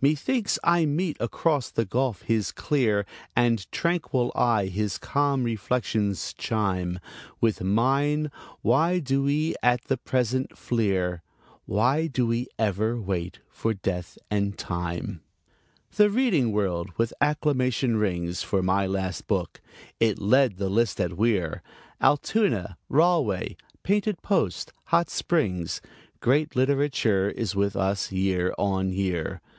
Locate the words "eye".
4.34-4.68